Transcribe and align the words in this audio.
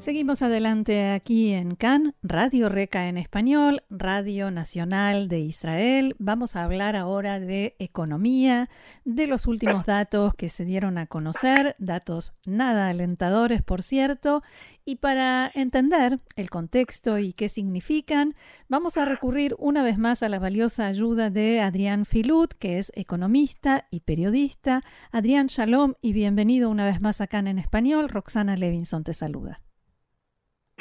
Seguimos 0.00 0.40
adelante 0.40 1.10
aquí 1.10 1.52
en 1.52 1.76
CAN, 1.76 2.14
Radio 2.22 2.70
Reca 2.70 3.08
en 3.08 3.18
español, 3.18 3.82
Radio 3.90 4.50
Nacional 4.50 5.28
de 5.28 5.40
Israel. 5.40 6.16
Vamos 6.18 6.56
a 6.56 6.64
hablar 6.64 6.96
ahora 6.96 7.38
de 7.38 7.76
economía, 7.78 8.70
de 9.04 9.26
los 9.26 9.46
últimos 9.46 9.84
datos 9.84 10.34
que 10.34 10.48
se 10.48 10.64
dieron 10.64 10.96
a 10.96 11.06
conocer, 11.06 11.76
datos 11.78 12.32
nada 12.46 12.88
alentadores, 12.88 13.60
por 13.60 13.82
cierto. 13.82 14.42
Y 14.86 14.96
para 14.96 15.50
entender 15.54 16.18
el 16.34 16.48
contexto 16.48 17.18
y 17.18 17.34
qué 17.34 17.50
significan, 17.50 18.34
vamos 18.70 18.96
a 18.96 19.04
recurrir 19.04 19.54
una 19.58 19.82
vez 19.82 19.98
más 19.98 20.22
a 20.22 20.30
la 20.30 20.38
valiosa 20.38 20.86
ayuda 20.86 21.28
de 21.28 21.60
Adrián 21.60 22.06
Filut, 22.06 22.54
que 22.54 22.78
es 22.78 22.90
economista 22.94 23.86
y 23.90 24.00
periodista. 24.00 24.82
Adrián, 25.12 25.48
shalom 25.48 25.92
y 26.00 26.14
bienvenido 26.14 26.70
una 26.70 26.86
vez 26.86 27.02
más 27.02 27.20
a 27.20 27.26
CAN 27.26 27.48
en 27.48 27.58
español. 27.58 28.08
Roxana 28.08 28.56
Levinson 28.56 29.04
te 29.04 29.12
saluda. 29.12 29.58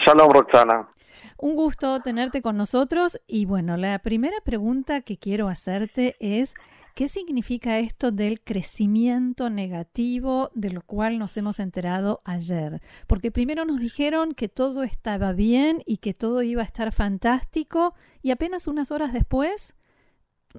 Shalom, 0.05 0.31
Roxana. 0.31 0.89
Un 1.38 1.55
gusto 1.55 2.02
tenerte 2.02 2.41
con 2.41 2.58
nosotros 2.58 3.20
y 3.27 3.45
bueno, 3.45 3.77
la 3.77 3.99
primera 3.99 4.38
pregunta 4.44 5.02
que 5.02 5.17
quiero 5.17 5.48
hacerte 5.48 6.16
es, 6.20 6.53
¿qué 6.95 7.08
significa 7.08 7.80
esto 7.80 8.11
del 8.11 8.42
crecimiento 8.42 9.50
negativo 9.50 10.52
de 10.53 10.72
lo 10.72 10.81
cual 10.81 11.17
nos 11.17 11.38
hemos 11.38 11.59
enterado 11.59 12.22
ayer? 12.25 12.81
Porque 13.08 13.31
primero 13.31 13.64
nos 13.64 13.80
dijeron 13.80 14.33
que 14.33 14.50
todo 14.50 14.83
estaba 14.83 15.31
bien 15.31 15.81
y 15.86 15.97
que 15.97 16.14
todo 16.14 16.44
iba 16.44 16.61
a 16.61 16.66
estar 16.66 16.92
fantástico 16.92 17.94
y 18.22 18.31
apenas 18.31 18.67
unas 18.67 18.92
horas 18.92 19.14
después 19.14 19.75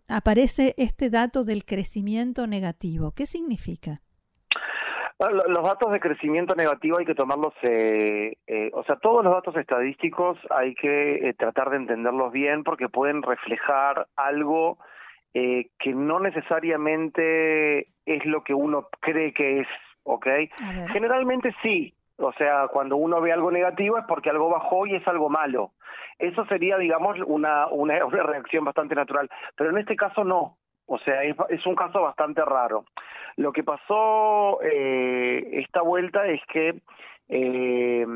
aparece 0.09 0.75
este 0.79 1.11
dato 1.11 1.45
del 1.45 1.65
crecimiento 1.65 2.47
negativo. 2.47 3.13
¿Qué 3.13 3.27
significa? 3.27 4.01
Los 5.21 5.65
datos 5.65 5.93
de 5.93 6.01
crecimiento 6.01 6.55
negativo 6.55 6.99
hay 6.99 7.05
que 7.05 7.15
tomarlos, 7.15 7.53
eh, 7.63 8.39
eh, 8.47 8.71
o 8.73 8.83
sea, 8.85 8.97
todos 8.97 9.23
los 9.23 9.35
datos 9.35 9.55
estadísticos 9.57 10.39
hay 10.49 10.75
que 10.75 11.29
eh, 11.29 11.35
tratar 11.35 11.69
de 11.69 11.77
entenderlos 11.77 12.33
bien 12.33 12.65
porque 12.65 12.89
pueden 12.89 13.23
reflejar 13.23 14.07
algo 14.17 14.79
eh, 15.35 15.69
que 15.79 15.93
no 15.93 16.21
necesariamente 16.21 17.89
es 18.07 18.25
lo 18.25 18.43
que 18.43 18.55
uno 18.55 18.89
cree 19.01 19.35
que 19.35 19.61
es, 19.61 19.69
¿ok? 20.05 20.27
Generalmente 20.91 21.55
sí, 21.63 21.95
o 22.17 22.33
sea, 22.33 22.69
cuando 22.69 22.97
uno 22.97 23.21
ve 23.21 23.33
algo 23.33 23.51
negativo 23.51 23.99
es 23.99 24.05
porque 24.09 24.31
algo 24.31 24.49
bajó 24.49 24.87
y 24.87 24.95
es 24.95 25.07
algo 25.07 25.29
malo. 25.29 25.73
Eso 26.19 26.45
sería, 26.47 26.79
digamos, 26.79 27.19
una, 27.27 27.67
una, 27.69 28.05
una 28.07 28.23
reacción 28.23 28.65
bastante 28.65 28.95
natural, 28.95 29.29
pero 29.55 29.71
en 29.71 29.79
este 29.79 29.97
caso 29.97 30.25
no. 30.25 30.57
O 30.93 30.99
sea, 30.99 31.23
es, 31.23 31.67
un 31.67 31.77
caso 31.77 32.03
bastante 32.03 32.45
raro. 32.45 32.85
Lo 33.41 33.53
que 33.53 33.65
pasó 33.65 34.61
eh, 34.61 35.49
esta 35.53 35.81
vuelta 35.81 36.27
es 36.27 36.43
que 36.53 36.79
eh, 37.31 38.07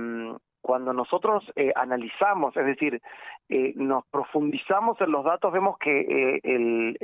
cuando 0.60 0.92
nosotros 0.92 1.42
eh, 1.56 1.72
analizamos, 1.74 2.54
es 2.54 2.66
decir, 2.66 3.00
eh, 3.48 3.72
nos 3.74 4.04
profundizamos 4.08 5.00
en 5.00 5.12
los 5.12 5.24
datos, 5.24 5.50
vemos 5.50 5.78
que 5.78 6.40
el, 6.42 6.98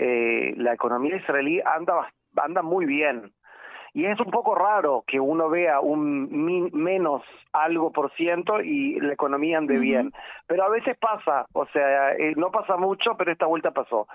la 0.63 0.75
economía 0.75 1.17
israelí 1.17 1.63
anda, 1.65 2.13
anda 2.37 2.61
muy 2.61 2.85
bien. 2.85 3.33
Y 3.93 4.05
es 4.07 4.19
un 4.21 4.31
poco 4.31 4.55
raro 4.55 5.05
que 5.07 5.19
uno 5.19 5.49
vea 5.49 5.81
un 5.81 6.29
menos 6.73 7.23
algo 7.53 7.91
por 7.91 8.13
ciento 8.15 8.61
y 8.61 9.01
la 9.01 9.13
economía 9.13 9.59
ande 9.59 9.79
bien. 9.79 10.13
Pero 10.47 10.65
a 10.65 10.69
veces 10.69 10.97
pasa, 10.99 11.47
o 11.53 11.67
sea, 11.67 12.13
eh, 12.13 12.35
no 12.37 12.51
pasa 12.51 12.77
mucho, 12.77 13.17
pero 13.17 13.33
esta 13.33 13.47
vuelta 13.47 13.73
pasó. 13.73 14.07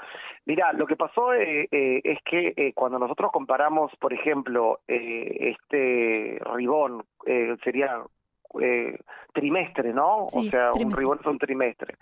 Mira, 0.46 0.72
lo 0.74 0.86
que 0.86 0.96
pasó 0.96 1.34
eh, 1.34 1.68
eh, 1.72 2.02
es 2.04 2.20
que 2.24 2.72
cuando 2.74 3.00
nosotros 3.00 3.32
comparamos, 3.32 3.92
por 4.00 4.14
ejemplo, 4.14 4.80
este 4.88 6.40
ribón, 6.54 7.04
sería 7.64 8.02
trimestre, 9.34 9.94
¿no? 9.94 10.26
o 10.26 10.44
sea, 10.50 10.72
un 10.74 10.92
ribón 10.92 11.20
es 11.20 11.26
un 11.26 11.38
trimestre. 11.38 11.96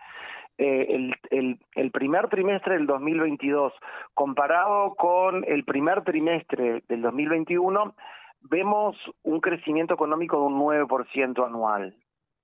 Eh, 0.58 0.86
el, 0.90 1.16
el, 1.31 1.59
el, 1.74 1.91
primer 1.91 2.30
trimestre 2.30 2.75
del 2.75 2.86
2022 2.86 3.74
comparado 4.14 4.94
con 4.94 5.44
el 5.47 5.64
primer 5.64 6.03
trimestre 6.03 6.84
del 6.88 7.02
2021, 7.02 7.96
vemos 8.41 8.96
un 9.24 9.40
crecimiento 9.40 9.96
económico 9.96 10.38
de 10.38 10.44
un 10.44 10.59
9% 10.59 11.46
anual, 11.46 11.96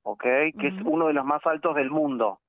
¿ok? 0.01 0.23
Que 0.23 0.67
es 0.69 0.73
uno 0.85 1.07
de 1.07 1.13
los 1.13 1.23
más 1.23 1.45
altos 1.45 1.75
del 1.75 1.91
mundo. 1.91 2.39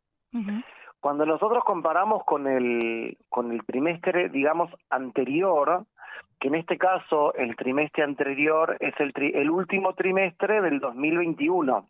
Cuando 1.01 1.27
nosotros 1.27 1.63
comparamos 1.65 2.25
con 2.25 2.47
el, 2.47 3.19
con 3.29 3.53
el 3.53 3.65
trimestre, 3.65 4.29
digamos, 4.29 4.71
anterior, 4.89 5.85
que 6.39 6.49
en 6.49 6.55
este 6.55 6.79
caso 6.79 7.35
el 7.35 7.57
trimestre 7.57 8.03
anterior 8.03 8.77
es 8.81 8.95
el, 8.99 9.13
el 9.35 9.51
último 9.51 9.95
trimestre 9.95 10.63
del 10.63 10.81
2021, 10.81 11.87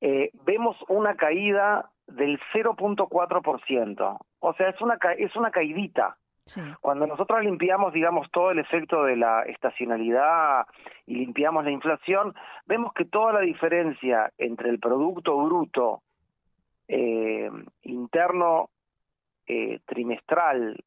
eh, 0.00 0.30
vemos 0.44 0.76
una 0.88 1.14
caída 1.16 1.90
del 2.08 2.40
0.4%. 2.52 4.18
O 4.40 4.52
sea, 4.54 4.68
es 4.68 4.80
una, 4.80 4.98
es 5.16 5.36
una 5.36 5.50
caidita. 5.50 6.16
Cuando 6.80 7.06
nosotros 7.06 7.42
limpiamos, 7.42 7.92
digamos, 7.92 8.30
todo 8.30 8.50
el 8.50 8.58
efecto 8.58 9.04
de 9.04 9.16
la 9.16 9.42
estacionalidad 9.42 10.66
y 11.04 11.16
limpiamos 11.16 11.62
la 11.62 11.70
inflación, 11.70 12.34
vemos 12.64 12.94
que 12.94 13.04
toda 13.04 13.34
la 13.34 13.40
diferencia 13.40 14.32
entre 14.38 14.70
el 14.70 14.78
Producto 14.78 15.36
Bruto 15.36 16.00
eh, 16.88 17.50
interno 17.82 18.70
eh, 19.46 19.80
trimestral 19.84 20.82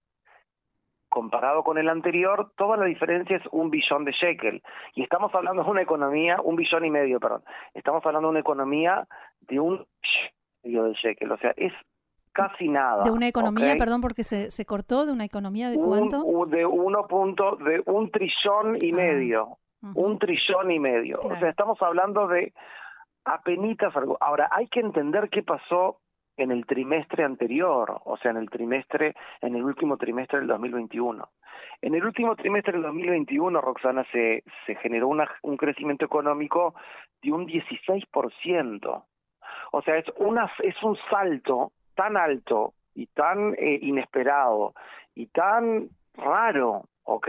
comparado 1.10 1.64
con 1.64 1.78
el 1.78 1.90
anterior, 1.90 2.54
toda 2.56 2.78
la 2.78 2.86
diferencia 2.86 3.36
es 3.36 3.44
un 3.52 3.70
billón 3.70 4.06
de 4.06 4.14
shekel. 4.14 4.64
Y 4.96 5.04
estamos 5.04 5.36
hablando 5.36 5.62
de 5.62 5.70
una 5.70 5.82
economía, 5.82 6.38
un 6.42 6.56
billón 6.56 6.86
y 6.86 6.90
medio, 6.90 7.20
perdón. 7.20 7.44
Estamos 7.74 8.04
hablando 8.06 8.30
de 8.30 8.32
una 8.32 8.40
economía 8.40 9.06
de 9.42 9.60
un 9.60 9.86
de. 10.64 10.80
O 11.30 11.38
sea, 11.38 11.54
es 11.58 11.74
casi 12.32 12.68
nada. 12.68 13.04
¿De 13.04 13.12
una 13.12 13.28
economía, 13.28 13.76
perdón, 13.78 14.02
porque 14.02 14.24
se, 14.24 14.52
se 14.52 14.66
cortó? 14.66 15.06
¿De 15.06 15.12
una 15.12 15.26
economía 15.26 15.70
de 15.70 15.78
cuánto? 15.78 16.24
de 16.48 16.66
uno 16.66 17.08
punto, 17.08 17.56
de 17.58 17.82
un 17.86 18.10
trillón 18.12 18.78
y 18.80 18.92
ah, 18.92 18.96
medio. 18.96 19.58
Un 19.96 20.20
trillón 20.20 20.70
y 20.70 20.80
medio. 20.80 21.20
O 21.24 21.36
sea, 21.36 21.50
estamos 21.50 21.82
hablando 21.82 22.28
de 22.28 22.54
apenitas 23.26 23.96
algo. 23.96 24.18
Ahora, 24.22 24.48
hay 24.52 24.68
que 24.68 24.80
entender 24.80 25.30
qué 25.30 25.42
pasó 25.42 25.98
en 26.38 26.52
el 26.52 26.66
trimestre 26.66 27.24
anterior, 27.24 28.02
o 28.06 28.18
sea, 28.18 28.32
en 28.32 28.38
el 28.38 28.50
trimestre, 28.50 29.16
en 29.42 29.56
el 29.56 29.64
último 29.64 29.98
trimestre 29.98 30.40
del 30.40 30.48
2021. 30.48 31.30
En 31.82 31.96
el 31.96 32.06
último 32.06 32.36
trimestre 32.36 32.74
del 32.74 32.84
2021, 32.84 33.60
Roxana, 33.60 34.06
se, 34.12 34.44
se 34.66 34.76
generó 34.76 35.08
una, 35.08 35.30
un 35.42 35.58
crecimiento 35.58 36.06
económico 36.06 36.76
de 37.22 37.32
un 37.32 37.48
16%. 37.48 39.04
O 39.72 39.82
sea, 39.82 39.98
es, 39.98 40.06
una, 40.18 40.52
es 40.64 40.82
un 40.84 40.98
salto 41.10 41.72
tan 41.96 42.18
alto 42.18 42.74
y 42.96 43.08
tan 43.08 43.54
eh, 43.58 43.80
inesperado 43.82 44.74
y 45.16 45.28
tan 45.28 45.90
raro, 46.16 46.86
¿ok? 47.04 47.28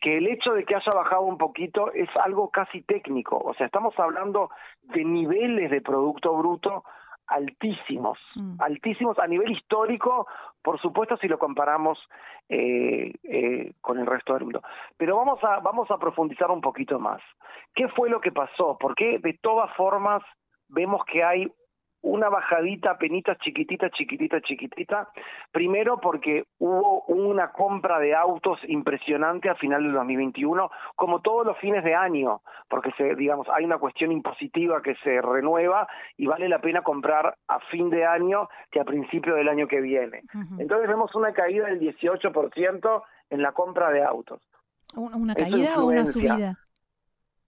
Que 0.00 0.18
el 0.18 0.26
hecho 0.28 0.52
de 0.52 0.64
que 0.64 0.74
haya 0.74 0.92
bajado 0.94 1.22
un 1.22 1.38
poquito 1.38 1.92
es 1.92 2.08
algo 2.22 2.50
casi 2.50 2.82
técnico. 2.82 3.38
O 3.38 3.54
sea, 3.54 3.66
estamos 3.66 3.98
hablando 3.98 4.50
de 4.82 5.04
niveles 5.04 5.70
de 5.70 5.80
Producto 5.80 6.36
Bruto 6.36 6.84
altísimos, 7.28 8.18
mm. 8.34 8.60
altísimos 8.60 9.18
a 9.18 9.26
nivel 9.26 9.52
histórico, 9.52 10.26
por 10.62 10.80
supuesto 10.80 11.16
si 11.18 11.28
lo 11.28 11.38
comparamos 11.38 11.98
eh, 12.48 13.12
eh, 13.22 13.72
con 13.80 13.98
el 13.98 14.06
resto 14.06 14.32
del 14.34 14.44
mundo. 14.44 14.62
Pero 14.96 15.16
vamos 15.16 15.42
a, 15.44 15.60
vamos 15.60 15.90
a 15.90 15.98
profundizar 15.98 16.50
un 16.50 16.60
poquito 16.60 16.98
más. 16.98 17.20
¿Qué 17.74 17.88
fue 17.88 18.08
lo 18.08 18.20
que 18.20 18.32
pasó? 18.32 18.76
Porque 18.80 19.18
de 19.18 19.38
todas 19.42 19.70
formas 19.76 20.22
vemos 20.68 21.04
que 21.04 21.24
hay 21.24 21.50
una 22.00 22.28
bajadita, 22.28 22.96
penita, 22.96 23.36
chiquitita, 23.36 23.90
chiquitita, 23.90 24.40
chiquitita. 24.40 25.08
Primero 25.50 26.00
porque 26.00 26.44
hubo 26.58 27.02
una 27.06 27.50
compra 27.50 27.98
de 27.98 28.14
autos 28.14 28.60
impresionante 28.68 29.48
a 29.48 29.56
final 29.56 29.82
del 29.82 29.92
2021, 29.92 30.70
como 30.94 31.20
todos 31.20 31.44
los 31.44 31.58
fines 31.58 31.82
de 31.82 31.94
año, 31.94 32.40
porque 32.68 32.92
se, 32.96 33.14
digamos, 33.16 33.48
hay 33.48 33.64
una 33.64 33.78
cuestión 33.78 34.12
impositiva 34.12 34.80
que 34.80 34.94
se 34.96 35.20
renueva 35.20 35.88
y 36.16 36.26
vale 36.26 36.48
la 36.48 36.60
pena 36.60 36.82
comprar 36.82 37.36
a 37.48 37.60
fin 37.70 37.90
de 37.90 38.06
año 38.06 38.48
que 38.70 38.80
a 38.80 38.84
principio 38.84 39.34
del 39.34 39.48
año 39.48 39.66
que 39.66 39.80
viene. 39.80 40.22
Entonces 40.58 40.88
vemos 40.88 41.14
una 41.14 41.32
caída 41.32 41.66
del 41.66 41.80
18% 41.80 43.02
en 43.30 43.42
la 43.42 43.52
compra 43.52 43.90
de 43.90 44.04
autos. 44.04 44.40
¿Una 44.94 45.34
caída 45.34 45.80
o 45.82 45.86
una 45.86 46.06
subida? 46.06 46.58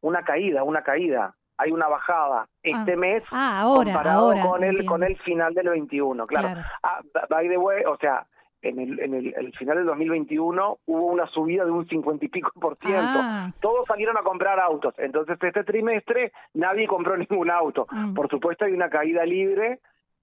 Una 0.03 0.23
caída, 0.23 0.65
una 0.65 0.83
caída 0.83 1.35
hay 1.61 1.73
una 1.73 1.89
bajada 1.89 2.49
este 2.63 2.93
ah. 2.93 2.97
mes 2.97 3.23
ah, 3.31 3.61
ahora, 3.61 3.93
comparado 3.93 4.35
con 4.43 4.65
el 4.65 4.85
con 4.87 5.03
el 5.03 5.17
final 5.19 5.55
del 5.55 5.69
21, 5.69 6.27
claro. 6.27 6.61
Ah, 6.83 7.01
by 7.29 7.49
the 7.49 7.59
way, 7.59 7.85
o 7.85 7.97
sea, 7.99 8.27
en 8.63 8.79
el, 8.79 9.01
en 9.01 9.15
el, 9.15 9.53
final 9.57 9.77
del 9.77 9.87
2021 9.87 10.79
hubo 10.87 11.07
una 11.07 11.27
subida 11.29 11.65
de 11.65 11.71
un 11.71 11.87
50 11.87 12.25
y 12.25 12.29
pico 12.29 12.53
por 12.61 12.77
ciento. 12.77 13.21
Ah. 13.23 13.53
Todos 13.61 13.87
salieron 13.87 14.17
a 14.17 14.23
comprar 14.23 14.61
autos. 14.61 14.95
Entonces, 14.99 15.39
este 15.41 15.65
trimestre 15.65 16.33
nadie 16.55 16.87
compró 16.87 17.17
ningún 17.17 17.51
auto. 17.51 17.87
Mm. 17.91 18.15
Por 18.15 18.29
supuesto, 18.29 18.65
hay 18.65 18.73
una 18.73 18.91
caída 18.91 19.25
libre 19.25 19.81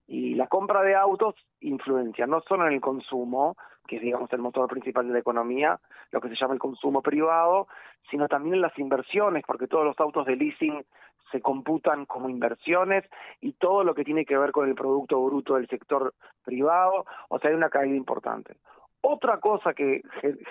y 0.08 0.36
la 0.36 0.48
compra 0.48 0.84
de 0.84 0.96
autos 0.96 1.36
influencia 1.60 2.28
no 2.28 2.42
solo 2.42 2.68
en 2.68 2.74
el 2.74 2.82
consumo, 2.82 3.58
que 3.88 3.98
es 3.98 4.02
digamos 4.02 4.32
el 4.32 4.40
motor 4.40 4.68
principal 4.70 5.08
de 5.08 5.14
la 5.14 5.20
economía, 5.20 5.80
lo 6.12 6.22
que 6.22 6.30
se 6.30 6.36
llama 6.36 6.54
el 6.54 6.60
consumo 6.60 7.02
privado, 7.02 7.68
sino 8.10 8.28
también 8.28 8.56
en 8.56 8.62
las 8.62 8.78
inversiones, 8.78 9.44
porque 9.46 9.68
todos 9.68 9.86
los 9.86 10.00
autos 10.00 10.26
de 10.26 10.36
leasing 10.36 10.84
se 11.32 11.42
computan 11.42 12.06
como 12.06 12.30
inversiones 12.30 13.04
y 13.42 13.54
todo 13.54 13.84
lo 13.84 13.94
que 13.94 14.04
tiene 14.04 14.26
que 14.26 14.38
ver 14.38 14.52
con 14.52 14.68
el 14.68 14.76
producto 14.76 15.24
bruto 15.24 15.56
del 15.56 15.68
sector 15.68 16.14
privado, 16.44 17.06
o 17.30 17.40
sea, 17.40 17.50
hay 17.50 17.56
una 17.56 17.70
caída 17.70 17.96
importante. 17.96 18.56
Otra 19.02 19.40
cosa 19.40 19.74
que 19.74 20.02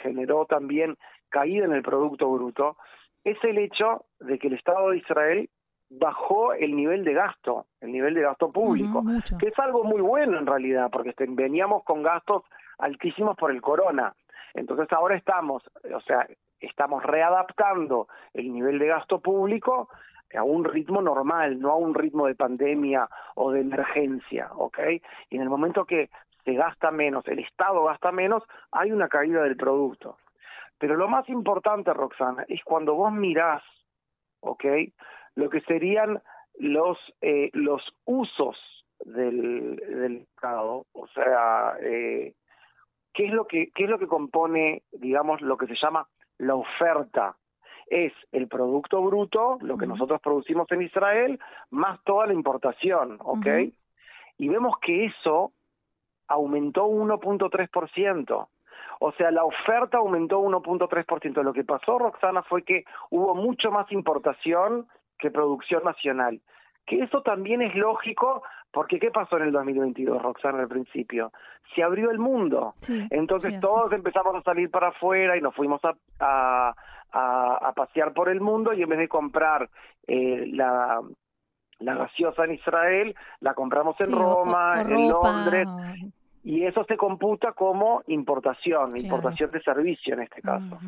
generó 0.03 0.47
también 0.47 0.97
caída 1.29 1.65
en 1.65 1.73
el 1.73 1.83
producto 1.83 2.31
bruto 2.31 2.77
es 3.25 3.37
el 3.45 3.59
hecho 3.59 4.05
de 4.21 4.39
que 4.39 4.47
el 4.47 4.55
Estado 4.55 4.91
de 4.91 4.99
Israel 4.99 5.51
bajó 5.89 6.53
el 6.53 6.75
nivel 6.75 7.05
de 7.05 7.13
gasto, 7.13 7.67
el 7.81 7.93
nivel 7.93 8.15
de 8.15 8.23
gasto 8.23 8.51
público, 8.51 9.03
que 9.39 9.49
es 9.49 9.59
algo 9.59 9.85
muy 9.85 10.01
bueno 10.01 10.39
en 10.39 10.47
realidad, 10.47 10.91
porque 10.91 11.15
veníamos 11.29 11.85
con 11.85 12.03
gastos 12.03 12.45
altísimos 12.79 13.37
por 13.37 13.51
el 13.51 13.61
corona. 13.61 14.15
Entonces 14.55 14.91
ahora 14.93 15.17
estamos, 15.17 15.63
o 15.95 16.01
sea, 16.01 16.27
estamos 16.61 17.03
readaptando 17.03 18.09
el 18.33 18.53
nivel 18.53 18.79
de 18.79 18.87
gasto 18.87 19.21
público 19.21 19.89
a 20.35 20.43
un 20.43 20.65
ritmo 20.65 21.01
normal, 21.01 21.61
no 21.61 21.71
a 21.71 21.77
un 21.77 21.95
ritmo 21.95 22.27
de 22.27 22.35
pandemia 22.35 23.09
o 23.35 23.53
de 23.53 23.61
emergencia, 23.61 24.51
¿ok? 24.55 24.79
Y 25.31 25.37
en 25.37 25.43
el 25.43 25.49
momento 25.49 25.85
que 25.85 26.11
se 26.45 26.55
gasta 26.55 26.91
menos, 26.91 27.27
el 27.29 27.41
Estado 27.41 27.85
gasta 27.85 28.13
menos, 28.13 28.43
hay 28.71 28.93
una 28.93 29.09
caída 29.09 29.43
del 29.43 29.57
producto. 29.57 30.19
Pero 30.79 30.97
lo 30.97 31.09
más 31.09 31.29
importante, 31.29 31.93
Roxana, 31.93 32.45
es 32.49 32.63
cuando 32.65 32.95
vos 32.95 33.13
mirás, 33.13 33.63
¿ok? 34.41 34.65
Lo 35.35 35.49
que 35.49 35.61
serían 35.63 36.23
los, 36.59 36.99
eh, 37.21 37.51
los 37.53 37.83
usos 38.05 38.57
del, 39.05 39.77
del 39.77 40.17
Estado, 40.19 40.87
o 40.93 41.07
sea, 41.09 41.77
eh, 41.81 42.35
¿qué, 43.13 43.27
es 43.27 43.33
lo 43.33 43.47
que, 43.47 43.71
¿qué 43.75 43.85
es 43.85 43.91
lo 43.91 43.99
que 43.99 44.07
compone, 44.07 44.83
digamos, 44.93 45.41
lo 45.41 45.57
que 45.57 45.67
se 45.67 45.77
llama 45.81 46.07
la 46.39 46.55
oferta 46.55 47.37
es 47.87 48.13
el 48.33 48.49
producto 48.49 49.03
bruto, 49.03 49.59
lo 49.61 49.77
que 49.77 49.87
nosotros 49.87 50.21
producimos 50.21 50.71
en 50.73 50.83
Israel, 50.83 51.39
más 51.71 52.03
toda 52.05 52.27
la 52.27 52.33
importación, 52.33 53.19
¿ok? 53.21 53.47
Y 54.39 54.49
vemos 54.49 54.79
que 54.81 55.07
eso 55.07 55.53
aumentó 56.29 56.87
1.3%. 56.87 58.49
O 58.99 59.13
sea, 59.13 59.31
la 59.31 59.45
oferta 59.45 59.99
aumentó 59.99 60.41
1.3%. 60.41 61.43
Lo 61.43 61.53
que 61.53 61.65
pasó, 61.65 61.99
Roxana, 61.99 62.43
fue 62.43 62.63
que 62.63 62.85
hubo 63.11 63.35
mucho 63.35 63.71
más 63.71 63.91
importación 63.93 64.87
que 65.19 65.31
producción 65.31 65.85
nacional. 65.85 66.41
Que 66.87 67.01
eso 67.01 67.23
también 67.23 67.63
es 67.63 67.75
lógico, 67.75 68.43
porque 68.71 68.99
¿qué 68.99 69.11
pasó 69.11 69.37
en 69.39 69.45
el 69.45 69.53
2022, 69.53 70.23
Roxana, 70.23 70.61
al 70.61 70.69
principio? 70.69 71.33
Se 71.75 71.83
abrió 71.83 72.11
el 72.11 72.19
mundo. 72.19 72.75
Entonces 73.11 73.59
todos 73.61 73.93
empezamos 73.93 74.35
a 74.37 74.43
salir 74.43 74.71
para 74.71 74.89
afuera 74.89 75.37
y 75.37 75.41
nos 75.41 75.55
fuimos 75.55 75.81
a, 75.85 75.95
a, 76.21 76.75
pasear 77.75 78.13
por 78.13 78.29
el 78.29 78.41
mundo 78.41 78.73
y 78.73 78.83
en 78.83 78.89
vez 78.89 78.99
de 78.99 79.09
comprar 79.09 79.69
eh, 80.07 80.47
la, 80.53 81.01
la 81.79 81.95
gaseosa 81.95 82.45
en 82.45 82.55
Israel, 82.55 83.15
la 83.41 83.55
compramos 83.55 84.01
en 84.01 84.13
Roma, 84.13 84.81
en 84.81 85.09
Londres. 85.09 85.69
Y 86.45 86.65
eso 86.65 86.85
se 86.85 86.97
computa 86.97 87.53
como 87.53 88.03
importación, 88.07 88.97
importación 88.97 89.51
de 89.51 89.61
servicio 89.63 90.15
en 90.15 90.23
este 90.23 90.41
caso. 90.43 90.79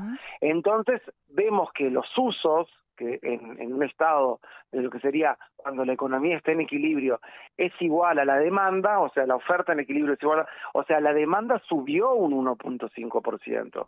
Entonces, 0.40 1.02
vemos 1.28 1.72
que 1.72 1.90
los 1.90 2.06
usos 2.16 2.68
que 2.98 3.18
en, 3.22 3.72
un 3.72 3.82
estado 3.82 4.40
de 4.72 4.82
lo 4.82 4.90
que 4.90 4.98
sería 4.98 5.38
cuando 5.56 5.84
la 5.84 5.92
economía 5.92 6.36
está 6.36 6.52
en 6.52 6.60
equilibrio 6.60 7.20
es 7.56 7.72
igual 7.80 8.18
a 8.18 8.24
la 8.24 8.36
demanda, 8.36 9.00
o 9.00 9.08
sea, 9.10 9.26
la 9.26 9.36
oferta 9.36 9.72
en 9.72 9.80
equilibrio 9.80 10.14
es 10.14 10.22
igual, 10.22 10.40
a, 10.40 10.48
o 10.74 10.84
sea, 10.84 11.00
la 11.00 11.12
demanda 11.12 11.60
subió 11.68 12.12
un 12.14 12.32
1.5%. 12.44 13.84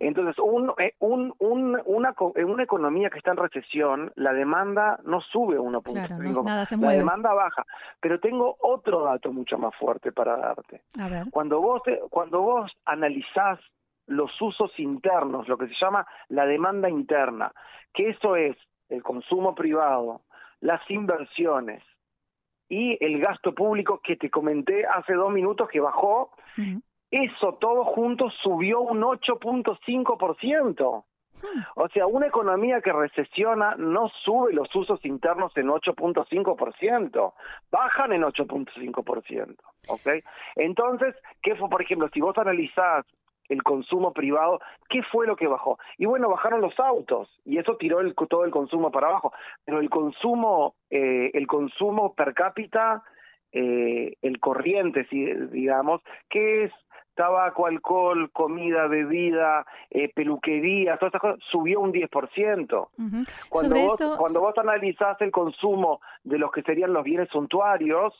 Entonces, 0.00 0.38
un, 0.38 0.72
eh, 0.78 0.94
un, 1.00 1.34
un, 1.38 1.80
una, 1.84 2.14
en 2.36 2.44
una 2.44 2.62
economía 2.62 3.10
que 3.10 3.18
está 3.18 3.32
en 3.32 3.36
recesión, 3.38 4.12
la 4.16 4.32
demanda 4.32 5.00
no 5.04 5.20
sube 5.20 5.58
1.5%, 5.58 6.80
la 6.80 6.92
demanda 6.92 7.32
baja. 7.32 7.64
Pero 8.00 8.20
tengo 8.20 8.56
otro 8.60 9.04
dato 9.04 9.32
mucho 9.32 9.58
más 9.58 9.74
fuerte 9.76 10.12
para 10.12 10.36
darte. 10.36 10.82
Cuando 11.30 11.60
vos, 11.60 11.82
cuando 12.10 12.40
vos 12.40 12.70
analizás 12.84 13.58
los 14.10 14.30
usos 14.42 14.70
internos, 14.78 15.48
lo 15.48 15.56
que 15.56 15.68
se 15.68 15.74
llama 15.80 16.06
la 16.28 16.44
demanda 16.44 16.90
interna, 16.90 17.52
que 17.94 18.10
eso 18.10 18.36
es 18.36 18.56
el 18.88 19.02
consumo 19.02 19.54
privado, 19.54 20.22
las 20.60 20.82
inversiones 20.90 21.82
y 22.68 23.02
el 23.04 23.20
gasto 23.20 23.54
público 23.54 24.00
que 24.02 24.16
te 24.16 24.28
comenté 24.28 24.84
hace 24.84 25.14
dos 25.14 25.32
minutos 25.32 25.68
que 25.68 25.80
bajó, 25.80 26.32
eso 27.10 27.54
todo 27.60 27.84
junto 27.84 28.30
subió 28.42 28.80
un 28.80 29.02
8.5%. 29.02 31.04
O 31.76 31.88
sea, 31.88 32.06
una 32.06 32.26
economía 32.26 32.82
que 32.82 32.92
recesiona 32.92 33.74
no 33.76 34.10
sube 34.24 34.52
los 34.52 34.74
usos 34.74 35.02
internos 35.04 35.56
en 35.56 35.68
8.5%, 35.68 37.32
bajan 37.70 38.12
en 38.12 38.22
8.5%, 38.22 39.56
¿ok? 39.88 40.08
Entonces, 40.56 41.14
¿qué 41.42 41.54
fue, 41.54 41.70
por 41.70 41.80
ejemplo, 41.80 42.10
si 42.12 42.20
vos 42.20 42.36
analizás 42.36 43.06
el 43.50 43.62
consumo 43.62 44.12
privado, 44.12 44.60
¿qué 44.88 45.02
fue 45.02 45.26
lo 45.26 45.36
que 45.36 45.48
bajó? 45.48 45.78
Y 45.98 46.06
bueno, 46.06 46.30
bajaron 46.30 46.60
los 46.60 46.78
autos 46.78 47.28
y 47.44 47.58
eso 47.58 47.76
tiró 47.76 48.00
el, 48.00 48.14
todo 48.14 48.44
el 48.44 48.50
consumo 48.50 48.90
para 48.90 49.08
abajo, 49.08 49.32
pero 49.64 49.80
el 49.80 49.90
consumo, 49.90 50.76
eh, 50.88 51.30
el 51.34 51.46
consumo 51.46 52.14
per 52.14 52.32
cápita, 52.32 53.02
eh, 53.52 54.14
el 54.22 54.38
corriente, 54.38 55.06
si, 55.10 55.24
digamos, 55.24 56.00
que 56.28 56.64
es 56.64 56.72
tabaco, 57.16 57.66
alcohol, 57.66 58.30
comida, 58.32 58.86
bebida, 58.86 59.66
eh, 59.90 60.10
peluquería, 60.14 60.96
todas 60.96 61.10
esas 61.10 61.20
cosas, 61.20 61.40
subió 61.50 61.80
un 61.80 61.92
10%. 61.92 62.88
cuando, 63.50 63.74
vos, 63.74 64.16
cuando 64.16 64.40
vos 64.40 64.56
analizás 64.56 65.20
el 65.20 65.32
consumo 65.32 66.00
de 66.22 66.38
los 66.38 66.52
que 66.52 66.62
serían 66.62 66.92
los 66.92 67.02
bienes 67.02 67.28
suntuarios, 67.30 68.14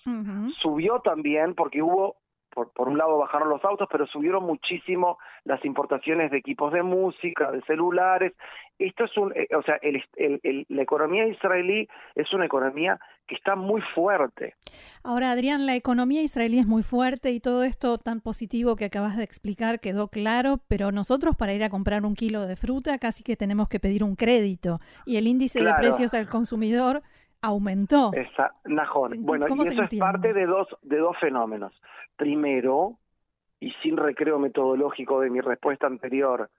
subió 0.61 1.00
también 1.00 1.55
porque 1.55 1.81
hubo 1.81 2.17
por, 2.50 2.73
por 2.73 2.88
un 2.88 2.99
lado 2.99 3.19
bajaron 3.19 3.49
los 3.49 3.64
autos, 3.64 3.88
pero 3.91 4.06
subieron 4.06 4.44
muchísimo 4.44 5.19
las 5.44 5.64
importaciones 5.64 6.30
de 6.30 6.38
equipos 6.38 6.73
de 6.73 6.83
música, 6.83 7.50
de 7.50 7.62
celulares. 7.62 8.33
Esto 8.78 9.04
es 9.04 9.16
un, 9.16 9.33
eh, 9.37 9.49
o 9.57 9.62
sea, 9.62 9.78
el, 9.83 10.02
el, 10.16 10.66
la 10.69 10.83
economía 10.83 11.26
israelí 11.26 11.88
es 12.14 12.33
una 12.33 12.47
economía 12.47 12.99
que 13.26 13.35
está 13.37 13.54
muy 13.54 13.80
fuerte. 13.95 14.54
Ahora, 15.04 15.30
Adrián, 15.30 15.66
la 15.66 15.76
economía 15.76 16.23
israelí 16.23 16.59
es 16.59 16.66
muy 16.66 16.83
fuerte 16.83 17.30
y 17.30 17.40
todo 17.40 17.62
esto 17.62 17.99
tan 17.99 18.21
positivo 18.21 18.75
que 18.75 18.87
acabas 18.87 19.16
de 19.16 19.25
explicar 19.25 19.80
quedó 19.80 20.09
claro, 20.09 20.61
pero 20.66 20.90
nosotros 20.92 21.37
para 21.37 21.52
ir 21.52 21.62
a 21.62 21.71
comprar 21.71 22.04
un 22.04 22.14
kilo 22.14 22.47
de 22.47 22.57
fruta 22.57 22.99
casi 22.99 23.23
que 23.23 23.37
tenemos 23.37 23.69
que 23.69 23.80
pedir 23.80 24.02
un 24.02 24.16
crédito 24.16 24.80
y 25.07 25.16
el 25.16 25.26
índice 25.26 25.62
de 25.62 25.73
precios 25.75 26.14
al 26.14 26.28
consumidor 26.28 27.02
aumentó. 27.42 28.11
Esa, 28.12 28.54
Bueno, 29.18 29.47
y 29.49 29.68
eso 29.68 29.82
es 29.82 29.99
parte 29.99 30.32
de 30.32 30.47
dos, 30.47 30.68
de 30.82 30.99
dos 30.99 31.16
fenómenos. 31.18 31.73
Primero, 32.16 32.99
y 33.59 33.73
sin 33.82 33.97
recreo 33.97 34.38
metodológico 34.38 35.20
de 35.20 35.30
mi 35.30 35.40
respuesta 35.40 35.87
anterior, 35.87 36.50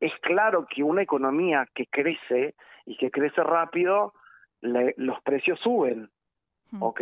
es 0.00 0.12
claro 0.22 0.66
que 0.66 0.82
una 0.82 1.02
economía 1.02 1.66
que 1.74 1.86
crece 1.86 2.54
y 2.86 2.96
que 2.96 3.10
crece 3.10 3.42
rápido, 3.42 4.14
los 4.60 5.20
precios 5.22 5.58
suben. 5.60 6.10
Hmm. 6.70 6.82
¿Ok? 6.82 7.00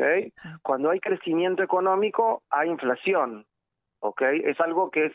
Cuando 0.62 0.90
hay 0.90 1.00
crecimiento 1.00 1.62
económico, 1.62 2.42
hay 2.50 2.68
inflación. 2.68 3.47
¿Ok? 4.00 4.23
Es 4.23 4.61
algo 4.61 4.90
que 4.90 5.06
es 5.06 5.12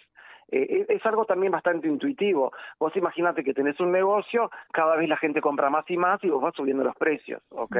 eh, 0.53 0.85
es 0.89 1.05
algo 1.05 1.25
también 1.25 1.51
bastante 1.51 1.87
intuitivo. 1.87 2.51
Vos 2.79 2.95
imagínate 2.95 3.43
que 3.43 3.53
tenés 3.53 3.79
un 3.79 3.91
negocio, 3.91 4.51
cada 4.71 4.95
vez 4.95 5.09
la 5.09 5.17
gente 5.17 5.41
compra 5.41 5.69
más 5.69 5.89
y 5.89 5.97
más 5.97 6.23
y 6.23 6.29
vos 6.29 6.41
vas 6.41 6.55
subiendo 6.55 6.83
los 6.83 6.95
precios, 6.95 7.41
¿ok? 7.49 7.77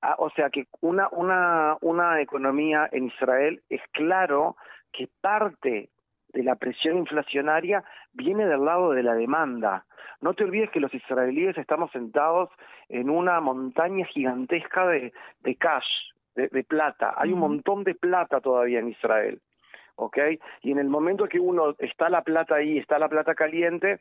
Ah, 0.00 0.16
o 0.18 0.30
sea 0.30 0.50
que 0.50 0.66
una, 0.80 1.08
una, 1.12 1.76
una 1.80 2.20
economía 2.20 2.88
en 2.90 3.06
Israel 3.06 3.62
es 3.68 3.80
claro 3.92 4.56
que 4.92 5.08
parte 5.20 5.90
de 6.32 6.42
la 6.42 6.56
presión 6.56 6.96
inflacionaria 6.96 7.84
viene 8.12 8.46
del 8.46 8.64
lado 8.64 8.92
de 8.92 9.02
la 9.02 9.14
demanda. 9.14 9.84
No 10.20 10.34
te 10.34 10.44
olvides 10.44 10.70
que 10.70 10.80
los 10.80 10.92
israelíes 10.94 11.58
estamos 11.58 11.90
sentados 11.92 12.48
en 12.88 13.10
una 13.10 13.40
montaña 13.40 14.06
gigantesca 14.06 14.86
de, 14.86 15.12
de 15.40 15.56
cash, 15.56 15.86
de, 16.34 16.64
plata. 16.64 17.14
Hay 17.16 17.32
un 17.32 17.40
montón 17.40 17.84
de 17.84 17.94
plata 17.94 18.40
todavía 18.40 18.78
en 18.78 18.88
Israel. 18.88 19.40
¿Ok? 20.04 20.18
Y 20.62 20.72
en 20.72 20.78
el 20.78 20.88
momento 20.88 21.28
que 21.28 21.40
uno 21.40 21.74
está 21.78 22.08
la 22.08 22.22
plata 22.22 22.56
ahí, 22.56 22.78
está 22.78 22.98
la 22.98 23.08
plata 23.08 23.34
caliente, 23.34 24.00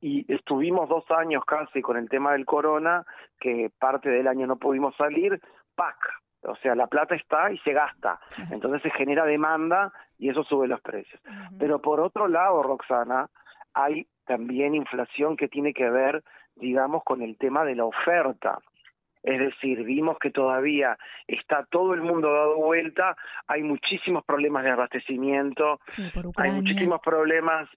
y 0.00 0.32
estuvimos 0.32 0.88
dos 0.88 1.04
años 1.10 1.44
casi 1.44 1.82
con 1.82 1.96
el 1.96 2.08
tema 2.08 2.32
del 2.32 2.46
corona, 2.46 3.04
que 3.40 3.70
parte 3.78 4.08
del 4.08 4.28
año 4.28 4.46
no 4.46 4.56
pudimos 4.56 4.94
salir, 4.96 5.40
¡pac! 5.74 5.96
O 6.42 6.54
sea, 6.56 6.74
la 6.74 6.86
plata 6.86 7.16
está 7.16 7.50
y 7.50 7.58
se 7.58 7.72
gasta. 7.72 8.20
Entonces 8.50 8.80
se 8.82 8.90
genera 8.90 9.24
demanda 9.24 9.92
y 10.18 10.28
eso 10.28 10.44
sube 10.44 10.68
los 10.68 10.80
precios. 10.80 11.20
Pero 11.58 11.80
por 11.80 12.00
otro 12.00 12.28
lado, 12.28 12.62
Roxana, 12.62 13.28
hay 13.74 14.06
también 14.24 14.74
inflación 14.74 15.36
que 15.36 15.48
tiene 15.48 15.72
que 15.72 15.90
ver, 15.90 16.22
digamos, 16.54 17.02
con 17.02 17.22
el 17.22 17.36
tema 17.38 17.64
de 17.64 17.74
la 17.74 17.86
oferta. 17.86 18.58
Es 19.28 19.38
decir, 19.38 19.84
vimos 19.84 20.18
que 20.18 20.30
todavía 20.30 20.96
está 21.26 21.66
todo 21.66 21.92
el 21.92 22.00
mundo 22.00 22.32
dado 22.32 22.56
vuelta, 22.56 23.14
hay 23.46 23.62
muchísimos 23.62 24.24
problemas 24.24 24.64
de 24.64 24.70
abastecimiento, 24.70 25.80
hay 26.36 26.50
muchísimos 26.50 27.02
problemas 27.02 27.68